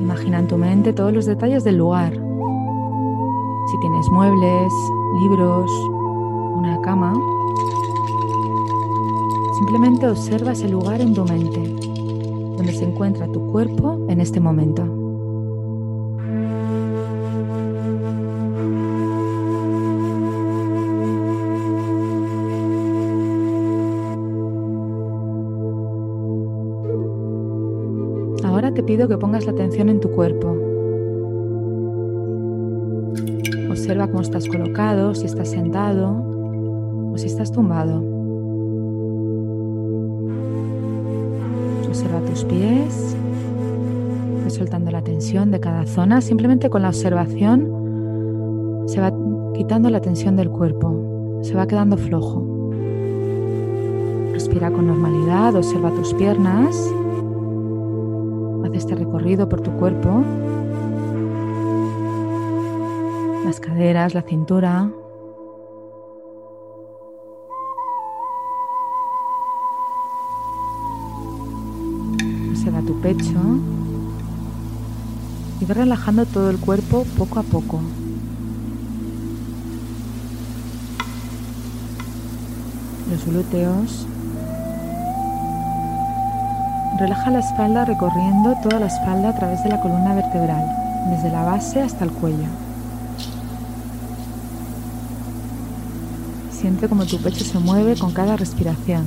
Imagina 0.00 0.38
en 0.38 0.48
tu 0.48 0.56
mente 0.56 0.94
todos 0.94 1.12
los 1.12 1.26
detalles 1.26 1.64
del 1.64 1.76
lugar. 1.76 2.12
Si 2.14 3.80
tienes 3.80 4.08
muebles, 4.10 4.72
libros, 5.20 5.70
una 6.54 6.80
cama, 6.80 7.12
simplemente 9.58 10.08
observa 10.08 10.52
ese 10.52 10.68
lugar 10.70 11.02
en 11.02 11.12
tu 11.12 11.24
mente, 11.24 11.60
donde 12.56 12.72
se 12.72 12.84
encuentra 12.84 13.28
tu 13.28 13.52
cuerpo 13.52 13.98
en 14.08 14.22
este 14.22 14.40
momento. 14.40 14.95
Te 28.76 28.82
pido 28.82 29.08
que 29.08 29.16
pongas 29.16 29.46
la 29.46 29.52
atención 29.52 29.88
en 29.88 30.00
tu 30.00 30.10
cuerpo. 30.10 30.54
Observa 33.70 34.06
cómo 34.06 34.20
estás 34.20 34.46
colocado, 34.46 35.14
si 35.14 35.24
estás 35.24 35.48
sentado 35.48 36.10
o 37.10 37.16
si 37.16 37.26
estás 37.26 37.50
tumbado. 37.50 38.04
Observa 41.88 42.20
tus 42.20 42.44
pies, 42.44 43.16
soltando 44.48 44.90
la 44.90 45.00
tensión 45.00 45.50
de 45.50 45.58
cada 45.58 45.86
zona. 45.86 46.20
Simplemente 46.20 46.68
con 46.68 46.82
la 46.82 46.88
observación 46.88 47.72
se 48.88 49.00
va 49.00 49.10
quitando 49.54 49.88
la 49.88 50.02
tensión 50.02 50.36
del 50.36 50.50
cuerpo, 50.50 51.40
se 51.40 51.54
va 51.54 51.66
quedando 51.66 51.96
flojo. 51.96 52.70
Respira 54.34 54.70
con 54.70 54.86
normalidad, 54.86 55.56
observa 55.56 55.90
tus 55.92 56.12
piernas 56.12 56.92
por 59.26 59.60
tu 59.60 59.72
cuerpo, 59.72 60.22
las 63.44 63.58
caderas, 63.58 64.14
la 64.14 64.22
cintura. 64.22 64.88
Observa 72.50 72.80
tu 72.82 73.00
pecho 73.00 73.34
y 75.60 75.64
ve 75.64 75.74
relajando 75.74 76.24
todo 76.24 76.48
el 76.48 76.58
cuerpo 76.58 77.04
poco 77.18 77.40
a 77.40 77.42
poco. 77.42 77.80
Los 83.10 83.26
glúteos, 83.26 84.06
Relaja 86.98 87.30
la 87.30 87.40
espalda 87.40 87.84
recorriendo 87.84 88.54
toda 88.62 88.80
la 88.80 88.86
espalda 88.86 89.28
a 89.28 89.34
través 89.34 89.62
de 89.62 89.68
la 89.68 89.80
columna 89.80 90.14
vertebral, 90.14 90.64
desde 91.10 91.30
la 91.30 91.42
base 91.42 91.82
hasta 91.82 92.06
el 92.06 92.10
cuello. 92.10 92.46
Siente 96.50 96.88
como 96.88 97.04
tu 97.04 97.18
pecho 97.18 97.44
se 97.44 97.58
mueve 97.58 97.98
con 97.98 98.12
cada 98.12 98.36
respiración, 98.36 99.04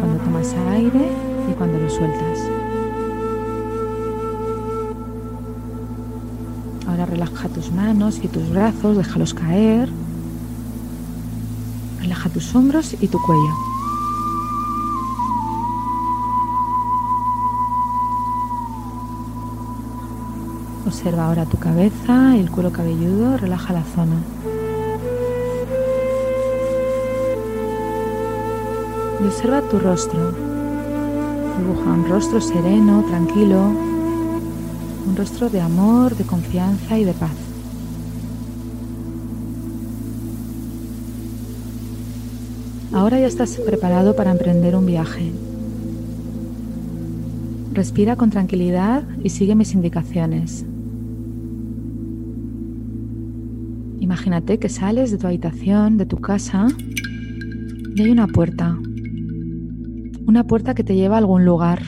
cuando 0.00 0.24
tomas 0.24 0.54
aire 0.72 1.12
y 1.50 1.52
cuando 1.52 1.78
lo 1.78 1.90
sueltas. 1.90 2.38
Ahora 6.88 7.04
relaja 7.04 7.48
tus 7.50 7.70
manos 7.72 8.20
y 8.22 8.28
tus 8.28 8.48
brazos, 8.48 8.96
déjalos 8.96 9.34
caer. 9.34 9.90
Relaja 12.00 12.30
tus 12.30 12.54
hombros 12.54 12.96
y 12.98 13.08
tu 13.08 13.20
cuello. 13.20 13.67
Observa 20.98 21.26
ahora 21.28 21.44
tu 21.44 21.58
cabeza, 21.58 22.36
el 22.36 22.50
cuero 22.50 22.72
cabelludo, 22.72 23.36
relaja 23.36 23.72
la 23.72 23.84
zona. 23.84 24.16
Y 29.22 29.26
observa 29.28 29.62
tu 29.62 29.78
rostro. 29.78 30.32
Dibuja 31.56 31.92
un 31.92 32.04
rostro 32.08 32.40
sereno, 32.40 33.04
tranquilo, 33.04 33.66
un 35.06 35.14
rostro 35.16 35.48
de 35.48 35.60
amor, 35.60 36.16
de 36.16 36.24
confianza 36.24 36.98
y 36.98 37.04
de 37.04 37.12
paz. 37.12 37.30
Ahora 42.92 43.20
ya 43.20 43.28
estás 43.28 43.56
preparado 43.64 44.16
para 44.16 44.32
emprender 44.32 44.74
un 44.74 44.86
viaje. 44.86 45.30
Respira 47.72 48.16
con 48.16 48.30
tranquilidad 48.30 49.04
y 49.22 49.30
sigue 49.30 49.54
mis 49.54 49.74
indicaciones. 49.74 50.64
Imagínate 54.18 54.58
que 54.58 54.68
sales 54.68 55.12
de 55.12 55.18
tu 55.18 55.28
habitación, 55.28 55.96
de 55.96 56.04
tu 56.04 56.16
casa, 56.16 56.66
y 57.94 58.02
hay 58.02 58.10
una 58.10 58.26
puerta. 58.26 58.76
Una 60.26 60.44
puerta 60.44 60.74
que 60.74 60.82
te 60.82 60.96
lleva 60.96 61.14
a 61.14 61.18
algún 61.18 61.44
lugar. 61.44 61.82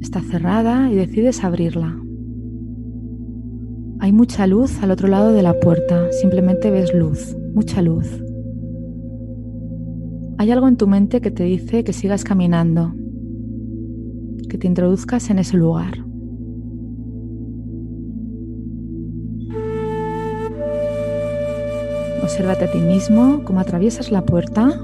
Está 0.00 0.20
cerrada 0.20 0.88
y 0.88 0.94
decides 0.94 1.42
abrirla. 1.42 2.00
Hay 3.98 4.12
mucha 4.12 4.46
luz 4.46 4.80
al 4.84 4.92
otro 4.92 5.08
lado 5.08 5.32
de 5.32 5.42
la 5.42 5.58
puerta. 5.58 6.06
Simplemente 6.12 6.70
ves 6.70 6.94
luz, 6.94 7.36
mucha 7.52 7.82
luz. 7.82 8.06
Hay 10.38 10.52
algo 10.52 10.68
en 10.68 10.76
tu 10.76 10.86
mente 10.86 11.20
que 11.20 11.32
te 11.32 11.42
dice 11.42 11.82
que 11.82 11.92
sigas 11.92 12.22
caminando, 12.22 12.94
que 14.48 14.58
te 14.58 14.68
introduzcas 14.68 15.28
en 15.30 15.40
ese 15.40 15.56
lugar. 15.56 16.07
Obsérvate 22.28 22.66
a 22.66 22.70
ti 22.70 22.78
mismo 22.78 23.42
cómo 23.42 23.58
atraviesas 23.60 24.10
la 24.10 24.20
puerta, 24.20 24.78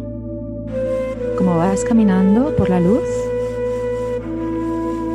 cómo 1.36 1.58
vas 1.58 1.84
caminando 1.84 2.56
por 2.56 2.70
la 2.70 2.80
luz 2.80 3.04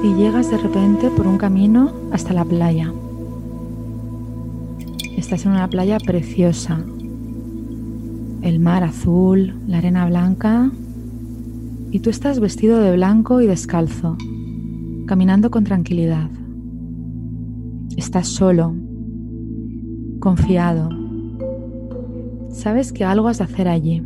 y 0.03 0.13
llegas 0.13 0.51
de 0.51 0.59
repente 0.59 1.09
por 1.09 1.25
un 1.25 1.39
camino 1.39 1.91
hasta 2.11 2.33
la 2.33 2.45
playa. 2.45 2.93
Estás 5.17 5.47
en 5.47 5.53
una 5.53 5.67
playa 5.69 5.97
preciosa. 5.97 6.85
El 8.43 8.59
mar 8.59 8.83
azul, 8.83 9.55
la 9.65 9.79
arena 9.79 10.05
blanca 10.05 10.69
y 11.89 11.99
tú 11.99 12.11
estás 12.11 12.39
vestido 12.39 12.79
de 12.79 12.95
blanco 12.95 13.41
y 13.41 13.47
descalzo, 13.47 14.17
caminando 15.07 15.49
con 15.49 15.63
tranquilidad. 15.63 16.29
Estás 17.97 18.27
solo, 18.27 18.75
confiado 20.19 20.98
Sabes 22.59 22.91
que 22.91 23.05
algo 23.05 23.29
has 23.29 23.37
de 23.37 23.45
hacer 23.45 23.69
allí. 23.69 24.05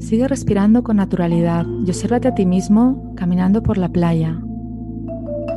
Sigue 0.00 0.26
respirando 0.26 0.82
con 0.82 0.96
naturalidad 0.96 1.64
y 1.86 1.88
obsérvate 1.88 2.26
a 2.26 2.34
ti 2.34 2.44
mismo 2.44 3.14
caminando 3.14 3.62
por 3.62 3.78
la 3.78 3.88
playa, 3.88 4.42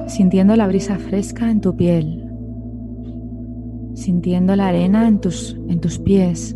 sintiendo 0.05 0.55
la 0.55 0.67
brisa 0.67 0.99
fresca 0.99 1.49
en 1.49 1.61
tu 1.61 1.75
piel, 1.75 2.29
sintiendo 3.95 4.55
la 4.55 4.67
arena 4.67 5.07
en 5.07 5.19
tus, 5.19 5.57
en 5.67 5.79
tus 5.79 5.97
pies, 5.97 6.55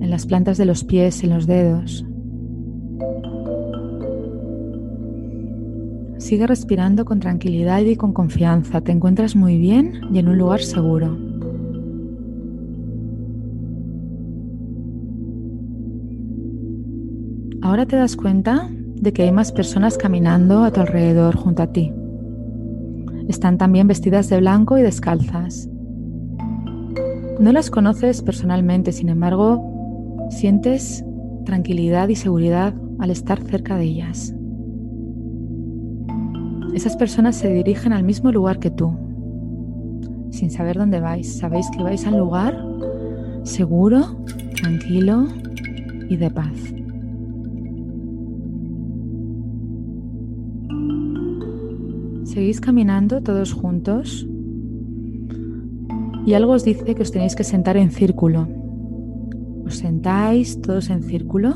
en 0.00 0.08
las 0.08 0.24
plantas 0.24 0.58
de 0.58 0.66
los 0.66 0.84
pies, 0.84 1.24
en 1.24 1.30
los 1.30 1.48
dedos. 1.48 2.06
Sigue 6.18 6.46
respirando 6.46 7.04
con 7.04 7.18
tranquilidad 7.18 7.80
y 7.80 7.96
con 7.96 8.12
confianza. 8.12 8.80
Te 8.80 8.92
encuentras 8.92 9.34
muy 9.34 9.58
bien 9.58 10.02
y 10.12 10.20
en 10.20 10.28
un 10.28 10.38
lugar 10.38 10.60
seguro. 10.60 11.27
Ahora 17.68 17.84
te 17.84 17.96
das 17.96 18.16
cuenta 18.16 18.66
de 18.70 19.12
que 19.12 19.24
hay 19.24 19.30
más 19.30 19.52
personas 19.52 19.98
caminando 19.98 20.64
a 20.64 20.70
tu 20.70 20.80
alrededor 20.80 21.36
junto 21.36 21.62
a 21.62 21.66
ti. 21.66 21.92
Están 23.28 23.58
también 23.58 23.86
vestidas 23.86 24.30
de 24.30 24.38
blanco 24.38 24.78
y 24.78 24.82
descalzas. 24.82 25.68
No 27.38 27.52
las 27.52 27.68
conoces 27.68 28.22
personalmente, 28.22 28.90
sin 28.90 29.10
embargo, 29.10 30.26
sientes 30.30 31.04
tranquilidad 31.44 32.08
y 32.08 32.16
seguridad 32.16 32.72
al 33.00 33.10
estar 33.10 33.42
cerca 33.42 33.76
de 33.76 33.84
ellas. 33.84 34.34
Esas 36.72 36.96
personas 36.96 37.36
se 37.36 37.52
dirigen 37.52 37.92
al 37.92 38.02
mismo 38.02 38.32
lugar 38.32 38.60
que 38.60 38.70
tú, 38.70 38.96
sin 40.30 40.50
saber 40.50 40.78
dónde 40.78 41.00
vais. 41.00 41.36
Sabéis 41.36 41.68
que 41.70 41.82
vais 41.82 42.06
al 42.06 42.16
lugar 42.16 42.64
seguro, 43.42 44.24
tranquilo 44.56 45.26
y 46.08 46.16
de 46.16 46.30
paz. 46.30 46.77
Seguís 52.38 52.60
caminando 52.60 53.20
todos 53.20 53.52
juntos 53.52 54.24
y 56.24 56.34
algo 56.34 56.52
os 56.52 56.62
dice 56.62 56.94
que 56.94 57.02
os 57.02 57.10
tenéis 57.10 57.34
que 57.34 57.42
sentar 57.42 57.76
en 57.76 57.90
círculo. 57.90 58.46
Os 59.66 59.78
sentáis 59.78 60.62
todos 60.62 60.88
en 60.88 61.02
círculo 61.02 61.54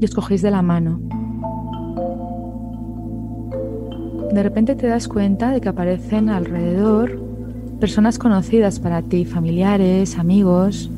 y 0.00 0.06
os 0.06 0.14
cogéis 0.14 0.40
de 0.40 0.50
la 0.50 0.62
mano. 0.62 1.02
De 4.32 4.42
repente 4.42 4.74
te 4.74 4.86
das 4.86 5.06
cuenta 5.06 5.52
de 5.52 5.60
que 5.60 5.68
aparecen 5.68 6.30
alrededor 6.30 7.20
personas 7.78 8.18
conocidas 8.18 8.80
para 8.80 9.02
ti, 9.02 9.26
familiares, 9.26 10.16
amigos. 10.16 10.90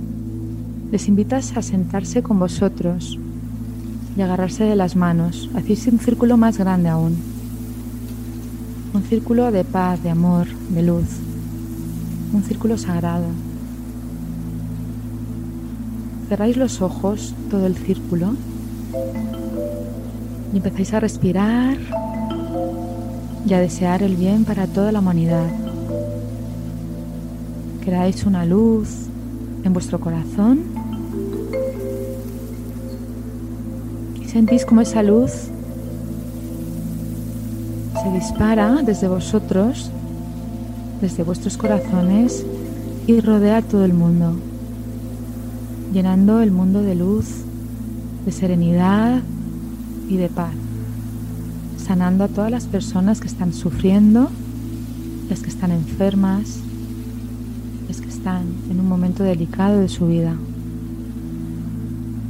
Les 0.93 1.09
invitas 1.09 1.57
a 1.57 1.63
sentarse 1.63 2.23
con 2.23 2.39
vosotros 2.39 3.19
y 4.17 4.23
agarrarse 4.23 4.63
de 4.63 4.77
las 4.77 4.95
manos. 4.95 5.51
Hacéis 5.57 5.89
un 5.89 5.99
círculo 5.99 6.37
más 6.37 6.57
grande 6.57 6.89
aún 6.89 7.40
un 8.93 9.03
círculo 9.05 9.53
de 9.53 9.65
paz, 9.65 10.03
de 10.03 10.11
amor, 10.11 10.47
de 10.47 10.83
luz, 10.83 11.07
un 12.33 12.43
círculo 12.43 12.77
sagrado. 12.77 13.27
Cerráis 16.29 16.57
los 16.57 16.81
ojos, 16.81 17.35
todo 17.51 17.67
el 17.67 17.77
círculo, 17.77 18.35
y 20.53 20.57
empezáis 20.57 20.95
a 20.95 21.01
respirar 21.01 21.79
y 23.47 23.55
a 23.55 23.61
desear 23.61 24.03
el 24.03 24.17
bien 24.17 24.45
para 24.45 24.67
toda 24.67 24.93
la 24.93 24.99
humanidad. 24.99 25.49
Creáis 27.81 28.25
una 28.25 28.45
luz 28.45 28.89
en 29.65 29.73
vuestro 29.73 30.01
corazón 30.01 30.61
y 34.21 34.29
sentís 34.29 34.65
como 34.65 34.81
esa 34.81 35.03
luz 35.03 35.49
se 38.03 38.11
dispara 38.11 38.83
desde 38.83 39.09
vosotros, 39.09 39.91
desde 41.01 41.23
vuestros 41.23 41.57
corazones 41.59 42.47
y 43.07 43.21
rodea 43.21 43.61
todo 43.61 43.85
el 43.85 43.93
mundo, 43.93 44.37
llenando 45.93 46.41
el 46.41 46.51
mundo 46.51 46.83
de 46.83 46.95
luz, 46.95 47.27
de 48.25 48.33
serenidad 48.33 49.21
y 50.09 50.17
de 50.17 50.29
paz, 50.29 50.53
sanando 51.77 52.25
a 52.25 52.29
todas 52.29 52.51
las 52.51 52.67
personas 52.67 53.21
que 53.21 53.29
están 53.29 53.53
sufriendo, 53.53 54.31
las 55.29 55.41
que 55.41 55.51
están 55.51 55.71
enfermas, 55.71 56.61
las 57.87 58.01
que 58.01 58.09
están 58.09 58.45
en 58.71 58.81
un 58.81 58.89
momento 58.89 59.25
delicado 59.25 59.79
de 59.79 59.89
su 59.89 60.07
vida. 60.07 60.35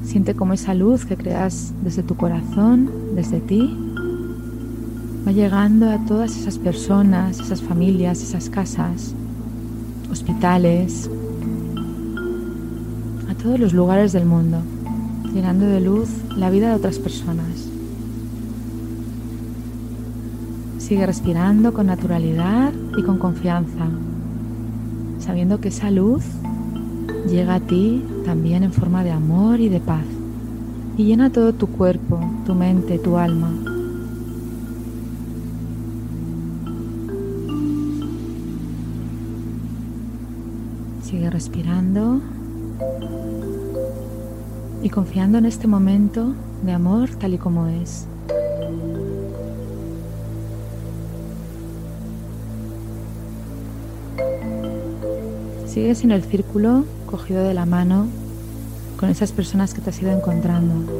Siente 0.05 0.35
como 0.35 0.55
esa 0.55 0.75
luz 0.75 1.05
que 1.05 1.17
creas 1.17 1.73
desde 1.85 2.03
tu 2.03 2.17
corazón, 2.17 2.91
desde 3.15 3.39
ti, 3.39 3.77
llegando 5.31 5.89
a 5.89 5.99
todas 5.99 6.37
esas 6.37 6.59
personas, 6.59 7.39
esas 7.39 7.63
familias, 7.63 8.23
esas 8.23 8.51
casas, 8.51 9.15
hospitales, 10.11 11.11
a 13.29 13.35
todos 13.35 13.59
los 13.59 13.73
lugares 13.73 14.13
del 14.13 14.27
mundo, 14.27 14.59
llenando 15.33 15.67
de 15.67 15.81
luz 15.81 16.09
la 16.37 16.51
vida 16.51 16.69
de 16.69 16.75
otras 16.75 16.99
personas. 16.99 17.69
Sigue 20.79 21.07
respirando 21.07 21.73
con 21.73 21.87
naturalidad 21.87 22.73
y 22.99 23.03
con 23.03 23.19
confianza, 23.19 23.89
sabiendo 25.21 25.61
que 25.61 25.69
esa 25.69 25.91
luz 25.91 26.25
llega 27.29 27.55
a 27.55 27.61
ti 27.61 28.05
también 28.25 28.65
en 28.65 28.73
forma 28.73 29.05
de 29.05 29.13
amor 29.13 29.61
y 29.61 29.69
de 29.69 29.81
paz 29.81 30.05
y 30.97 31.05
llena 31.05 31.31
todo 31.31 31.53
tu 31.53 31.69
cuerpo, 31.69 32.21
tu 32.45 32.55
mente, 32.55 32.99
tu 32.99 33.17
alma. 33.17 33.70
Sigue 41.11 41.29
respirando 41.29 42.21
y 44.81 44.91
confiando 44.91 45.39
en 45.39 45.45
este 45.45 45.67
momento 45.67 46.35
de 46.63 46.71
amor 46.71 47.11
tal 47.17 47.35
y 47.35 47.39
como 47.39 47.67
es. 47.67 48.07
Sigues 55.67 56.05
en 56.05 56.13
el 56.13 56.23
círculo 56.23 56.85
cogido 57.07 57.43
de 57.43 57.55
la 57.55 57.67
mano 57.67 58.07
con 58.97 59.09
esas 59.09 59.33
personas 59.33 59.75
que 59.75 59.81
te 59.81 59.91
has 59.91 60.01
ido 60.01 60.13
encontrando. 60.13 60.93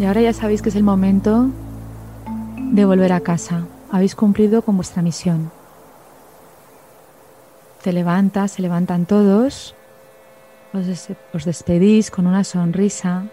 Y 0.00 0.04
ahora 0.04 0.22
ya 0.22 0.32
sabéis 0.32 0.62
que 0.62 0.70
es 0.70 0.76
el 0.76 0.82
momento 0.82 1.50
de 2.72 2.86
volver 2.86 3.12
a 3.12 3.20
casa. 3.20 3.66
Habéis 3.90 4.14
cumplido 4.14 4.62
con 4.62 4.76
vuestra 4.76 5.02
misión. 5.02 5.61
Te 7.82 7.92
levantas, 7.92 8.52
se 8.52 8.62
levantan 8.62 9.06
todos, 9.06 9.74
os, 10.72 11.44
despedís 11.44 12.12
con 12.12 12.28
una 12.28 12.44
sonrisa, 12.44 13.24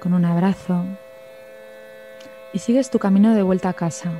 con 0.00 0.14
un 0.14 0.24
abrazo 0.24 0.84
y 2.52 2.60
sigues 2.60 2.90
tu 2.90 3.00
camino 3.00 3.34
de 3.34 3.42
vuelta 3.42 3.70
a 3.70 3.72
casa. 3.72 4.12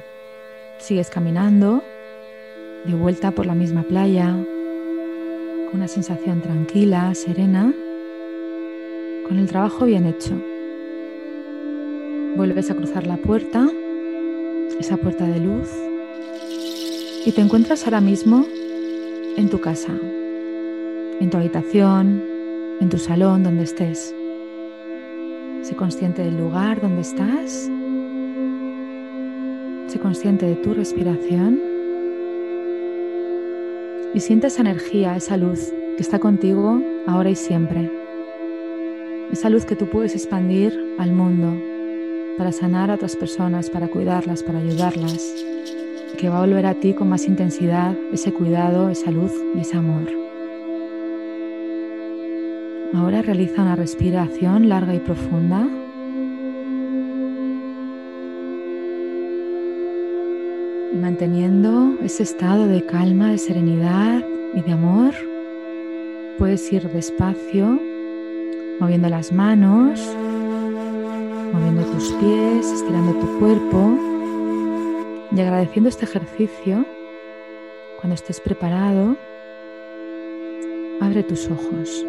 Sigues 0.78 1.08
caminando 1.08 1.84
de 2.84 2.94
vuelta 2.94 3.30
por 3.30 3.46
la 3.46 3.54
misma 3.54 3.84
playa, 3.84 4.26
con 5.66 5.74
una 5.74 5.86
sensación 5.86 6.42
tranquila, 6.42 7.14
serena, 7.14 7.72
con 9.28 9.38
el 9.38 9.46
trabajo 9.46 9.84
bien 9.84 10.04
hecho. 10.04 10.34
Vuelves 12.36 12.72
a 12.72 12.74
cruzar 12.74 13.06
la 13.06 13.18
puerta, 13.18 13.68
esa 14.80 14.96
puerta 14.96 15.26
de 15.26 15.38
luz, 15.38 15.70
y 17.24 17.30
te 17.30 17.40
encuentras 17.40 17.84
ahora 17.84 18.00
mismo 18.00 18.46
en 19.36 19.48
tu 19.48 19.60
casa, 19.60 19.92
en 21.20 21.30
tu 21.30 21.36
habitación, 21.36 22.22
en 22.80 22.88
tu 22.88 22.98
salón, 22.98 23.42
donde 23.42 23.64
estés. 23.64 24.14
Sé 25.62 25.74
consciente 25.74 26.22
del 26.22 26.36
lugar 26.36 26.80
donde 26.80 27.02
estás. 27.02 27.70
Sé 29.88 29.98
consciente 29.98 30.46
de 30.46 30.56
tu 30.56 30.74
respiración. 30.74 31.60
Y 34.14 34.20
siente 34.20 34.46
esa 34.46 34.60
energía, 34.60 35.16
esa 35.16 35.36
luz 35.36 35.72
que 35.96 36.02
está 36.02 36.18
contigo 36.18 36.80
ahora 37.06 37.30
y 37.30 37.34
siempre. 37.34 37.90
Esa 39.32 39.50
luz 39.50 39.64
que 39.64 39.74
tú 39.74 39.86
puedes 39.86 40.14
expandir 40.14 40.78
al 40.98 41.12
mundo 41.12 41.60
para 42.38 42.52
sanar 42.52 42.90
a 42.90 42.94
otras 42.94 43.16
personas, 43.16 43.70
para 43.70 43.88
cuidarlas, 43.88 44.42
para 44.42 44.58
ayudarlas 44.58 45.44
que 46.16 46.28
va 46.28 46.38
a 46.38 46.46
volver 46.46 46.66
a 46.66 46.74
ti 46.74 46.94
con 46.94 47.08
más 47.08 47.26
intensidad 47.26 47.96
ese 48.12 48.32
cuidado, 48.32 48.88
esa 48.88 49.10
luz 49.10 49.32
y 49.54 49.60
ese 49.60 49.76
amor. 49.76 50.08
Ahora 52.94 53.22
realiza 53.22 53.62
una 53.62 53.76
respiración 53.76 54.68
larga 54.68 54.94
y 54.94 55.00
profunda. 55.00 55.66
Manteniendo 61.00 61.96
ese 62.02 62.22
estado 62.22 62.68
de 62.68 62.86
calma, 62.86 63.30
de 63.30 63.38
serenidad 63.38 64.24
y 64.54 64.62
de 64.62 64.72
amor, 64.72 65.12
puedes 66.38 66.72
ir 66.72 66.88
despacio, 66.90 67.80
moviendo 68.78 69.08
las 69.08 69.32
manos, 69.32 70.00
moviendo 71.52 71.82
tus 71.86 72.12
pies, 72.12 72.70
estirando 72.70 73.12
tu 73.14 73.38
cuerpo 73.40 74.13
y 75.32 75.40
agradeciendo 75.40 75.88
este 75.88 76.04
ejercicio. 76.04 76.84
Cuando 78.00 78.14
estés 78.14 78.40
preparado, 78.40 79.16
abre 81.00 81.22
tus 81.22 81.48
ojos. 81.48 82.04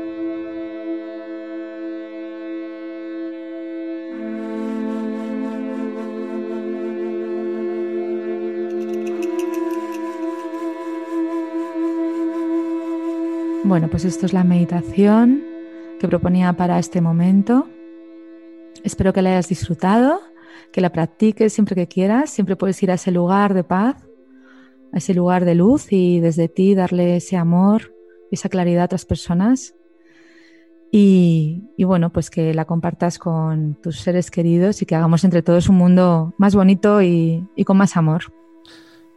Bueno, 13.64 13.88
pues 13.90 14.06
esto 14.06 14.28
es 14.28 14.34
la 14.34 14.44
meditación 14.44 15.44
que 16.00 16.08
proponía 16.08 16.54
para 16.54 16.78
este 16.78 17.02
momento. 17.02 17.68
Espero 18.84 19.12
que 19.12 19.24
la 19.24 19.32
hayas 19.32 19.50
disfrutado, 19.50 20.22
que 20.72 20.82
la 20.82 20.92
practiques 20.92 21.54
siempre 21.54 21.76
que 21.76 21.88
quieras. 21.88 22.30
Siempre 22.30 22.56
puedes 22.56 22.82
ir 22.84 22.92
a 22.92 22.96
ese 22.96 23.12
lugar 23.12 23.54
de 23.54 23.64
paz, 23.64 24.08
a 24.94 24.98
ese 24.98 25.14
lugar 25.14 25.46
de 25.46 25.56
luz 25.56 25.92
y 25.92 26.20
desde 26.20 26.48
ti 26.48 26.76
darle 26.76 27.18
ese 27.18 27.38
amor, 27.38 27.94
esa 28.32 28.50
claridad 28.50 28.84
a 28.84 28.86
otras 28.86 29.06
personas. 29.06 29.76
Y, 30.92 31.64
bueno, 31.78 32.12
pues 32.12 32.30
que 32.30 32.54
la 32.54 32.64
compartas 32.64 33.20
con 33.20 33.76
tus 33.82 34.00
seres 34.00 34.32
queridos 34.32 34.82
y 34.82 34.86
que 34.86 34.96
hagamos 34.96 35.26
entre 35.26 35.42
todos 35.42 35.68
un 35.68 35.76
mundo 35.76 36.34
más 36.38 36.56
bonito 36.56 37.02
y 37.02 37.46
con 37.66 37.76
más 37.76 37.98
amor 37.98 38.32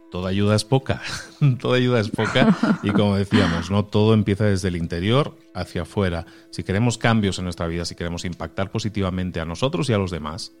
toda 0.09 0.29
ayuda 0.29 0.55
es 0.55 0.65
poca, 0.65 1.01
toda 1.59 1.77
ayuda 1.77 1.99
es 1.99 2.09
poca 2.09 2.57
y 2.83 2.91
como 2.91 3.15
decíamos, 3.15 3.71
no 3.71 3.85
todo 3.85 4.13
empieza 4.13 4.45
desde 4.45 4.67
el 4.67 4.75
interior 4.75 5.35
hacia 5.53 5.83
afuera. 5.83 6.25
Si 6.51 6.63
queremos 6.63 6.97
cambios 6.97 7.37
en 7.39 7.45
nuestra 7.45 7.67
vida, 7.67 7.85
si 7.85 7.95
queremos 7.95 8.25
impactar 8.25 8.71
positivamente 8.71 9.39
a 9.39 9.45
nosotros 9.45 9.89
y 9.89 9.93
a 9.93 9.97
los 9.97 10.11
demás, 10.11 10.53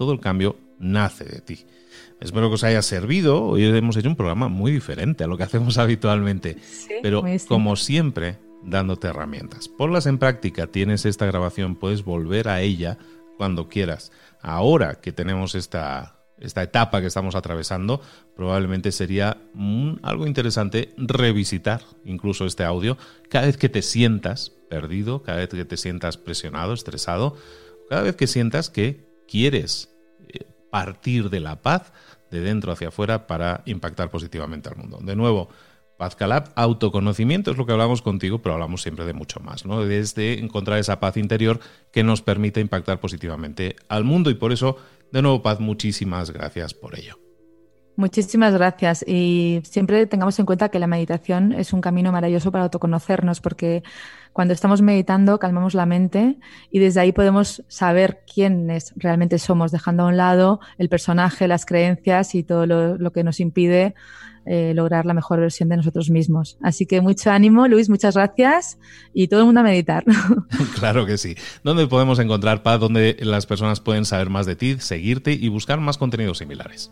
todo 0.00 0.14
el 0.14 0.20
cambio 0.20 0.56
nace 0.78 1.26
de 1.26 1.42
ti. 1.42 1.66
Espero 2.22 2.48
que 2.48 2.54
os 2.54 2.64
haya 2.64 2.80
servido. 2.80 3.44
Hoy 3.44 3.66
hemos 3.66 3.98
hecho 3.98 4.08
un 4.08 4.16
programa 4.16 4.48
muy 4.48 4.72
diferente 4.72 5.24
a 5.24 5.26
lo 5.26 5.36
que 5.36 5.42
hacemos 5.48 5.76
habitualmente, 5.76 6.56
pero 7.02 7.22
como 7.46 7.76
siempre, 7.76 8.38
dándote 8.62 9.08
herramientas. 9.08 9.68
Ponlas 9.68 10.06
en 10.06 10.16
práctica, 10.16 10.68
tienes 10.68 11.04
esta 11.04 11.26
grabación, 11.26 11.76
puedes 11.76 12.02
volver 12.02 12.48
a 12.48 12.62
ella 12.62 12.96
cuando 13.36 13.68
quieras. 13.68 14.10
Ahora 14.40 15.02
que 15.02 15.12
tenemos 15.12 15.54
esta 15.54 16.16
esta 16.38 16.62
etapa 16.62 17.02
que 17.02 17.08
estamos 17.08 17.34
atravesando, 17.34 18.00
probablemente 18.34 18.92
sería 18.92 19.36
algo 20.00 20.26
interesante 20.26 20.94
revisitar 20.96 21.82
incluso 22.06 22.46
este 22.46 22.64
audio 22.64 22.96
cada 23.28 23.44
vez 23.44 23.58
que 23.58 23.68
te 23.68 23.82
sientas 23.82 24.50
perdido, 24.70 25.22
cada 25.22 25.36
vez 25.36 25.50
que 25.50 25.66
te 25.66 25.76
sientas 25.76 26.16
presionado, 26.16 26.72
estresado, 26.72 27.36
cada 27.90 28.00
vez 28.00 28.16
que 28.16 28.26
sientas 28.26 28.70
que 28.70 29.10
quieres 29.28 29.89
partir 30.70 31.30
de 31.30 31.40
la 31.40 31.62
paz 31.62 31.92
de 32.30 32.40
dentro 32.40 32.72
hacia 32.72 32.88
afuera 32.88 33.26
para 33.26 33.62
impactar 33.66 34.10
positivamente 34.10 34.68
al 34.68 34.76
mundo. 34.76 34.98
De 35.02 35.16
nuevo, 35.16 35.48
Paz 35.96 36.16
Calab, 36.16 36.50
autoconocimiento 36.54 37.50
es 37.50 37.58
lo 37.58 37.66
que 37.66 37.72
hablamos 37.72 38.00
contigo, 38.00 38.40
pero 38.40 38.54
hablamos 38.54 38.80
siempre 38.80 39.04
de 39.04 39.12
mucho 39.12 39.40
más, 39.40 39.66
¿no? 39.66 39.84
Desde 39.84 40.38
encontrar 40.38 40.78
esa 40.78 40.98
paz 40.98 41.18
interior 41.18 41.60
que 41.92 42.02
nos 42.02 42.22
permite 42.22 42.60
impactar 42.60 43.00
positivamente 43.00 43.76
al 43.88 44.04
mundo 44.04 44.30
y 44.30 44.34
por 44.34 44.52
eso 44.52 44.78
de 45.12 45.22
nuevo, 45.22 45.42
Paz, 45.42 45.60
muchísimas 45.60 46.30
gracias 46.30 46.72
por 46.72 46.98
ello. 46.98 47.18
Muchísimas 48.00 48.54
gracias 48.54 49.04
y 49.06 49.60
siempre 49.62 50.06
tengamos 50.06 50.38
en 50.38 50.46
cuenta 50.46 50.70
que 50.70 50.78
la 50.78 50.86
meditación 50.86 51.52
es 51.52 51.74
un 51.74 51.82
camino 51.82 52.10
maravilloso 52.12 52.50
para 52.50 52.64
autoconocernos 52.64 53.42
porque 53.42 53.82
cuando 54.32 54.54
estamos 54.54 54.80
meditando 54.80 55.38
calmamos 55.38 55.74
la 55.74 55.84
mente 55.84 56.38
y 56.70 56.78
desde 56.78 57.00
ahí 57.00 57.12
podemos 57.12 57.62
saber 57.68 58.22
quiénes 58.24 58.94
realmente 58.96 59.38
somos, 59.38 59.70
dejando 59.70 60.04
a 60.04 60.06
un 60.06 60.16
lado 60.16 60.60
el 60.78 60.88
personaje, 60.88 61.46
las 61.46 61.66
creencias 61.66 62.34
y 62.34 62.42
todo 62.42 62.64
lo, 62.64 63.12
que 63.12 63.22
nos 63.22 63.38
impide 63.38 63.94
eh, 64.46 64.72
lograr 64.74 65.04
la 65.04 65.12
mejor 65.12 65.40
versión 65.40 65.68
de 65.68 65.76
nosotros 65.76 66.08
mismos. 66.08 66.56
Así 66.62 66.86
que 66.86 67.02
mucho 67.02 67.30
ánimo, 67.30 67.68
Luis, 67.68 67.90
muchas 67.90 68.14
gracias 68.14 68.78
y 69.12 69.28
todo 69.28 69.40
el 69.40 69.46
mundo 69.46 69.60
a 69.60 69.64
meditar. 69.64 70.04
claro 70.74 71.04
que 71.04 71.18
sí. 71.18 71.34
¿Dónde 71.62 71.86
podemos 71.86 72.18
encontrar 72.18 72.62
paz? 72.62 72.80
¿Dónde 72.80 73.18
las 73.20 73.44
personas 73.44 73.80
pueden 73.80 74.06
saber 74.06 74.30
más 74.30 74.46
de 74.46 74.56
ti, 74.56 74.76
seguirte 74.78 75.34
y 75.34 75.48
buscar 75.48 75.80
más 75.80 75.98
contenidos 75.98 76.38
similares? 76.38 76.90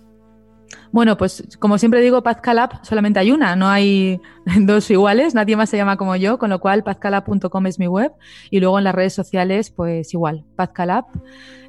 Bueno, 0.93 1.17
pues 1.17 1.57
como 1.59 1.79
siempre 1.79 2.01
digo, 2.01 2.23
PazCalab 2.23 2.85
solamente 2.85 3.21
hay 3.21 3.31
una, 3.31 3.57
no 3.57 3.69
hay 3.69 4.21
dos 4.61 4.91
iguales, 4.91 5.35
nadie 5.35 5.57
más 5.57 5.71
se 5.71 5.77
llama 5.77 5.97
como 5.97 6.17
yo, 6.17 6.39
con 6.39 6.51
lo 6.51 6.61
cual 6.61 6.83
pazcalab.com 6.83 7.67
es 7.67 7.79
mi 7.79 7.87
web 7.87 8.13
y 8.51 8.61
luego 8.61 8.79
en 8.79 8.85
las 8.85 8.95
redes 8.95 9.15
sociales, 9.15 9.71
pues 9.71 10.13
igual, 10.15 10.45
PazCalab 10.57 11.05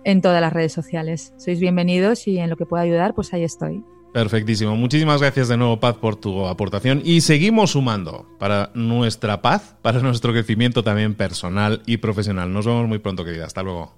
en 0.03 0.21
todas 0.21 0.41
las 0.41 0.53
redes 0.53 0.73
sociales. 0.73 1.33
Sois 1.37 1.59
bienvenidos 1.59 2.27
y 2.27 2.39
en 2.39 2.49
lo 2.49 2.57
que 2.57 2.65
pueda 2.65 2.83
ayudar, 2.83 3.13
pues 3.13 3.33
ahí 3.33 3.43
estoy. 3.43 3.83
Perfectísimo. 4.13 4.75
Muchísimas 4.75 5.21
gracias 5.21 5.49
de 5.49 5.57
nuevo, 5.57 5.79
Paz, 5.79 5.95
por 5.95 6.15
tu 6.15 6.47
aportación 6.47 7.01
y 7.03 7.21
seguimos 7.21 7.71
sumando 7.71 8.25
para 8.39 8.71
nuestra 8.73 9.41
paz, 9.41 9.75
para 9.81 10.01
nuestro 10.01 10.31
crecimiento 10.31 10.83
también 10.83 11.13
personal 11.13 11.83
y 11.85 11.97
profesional. 11.97 12.51
Nos 12.51 12.65
vemos 12.65 12.87
muy 12.87 12.99
pronto, 12.99 13.23
querida. 13.23 13.45
Hasta 13.45 13.61
luego. 13.61 13.93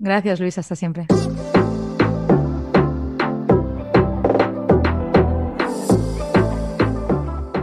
Gracias, 0.00 0.40
Luis. 0.40 0.58
Hasta 0.58 0.74
siempre. 0.74 1.06